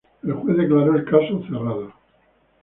[0.23, 1.93] El juez declaró el caso cerrado.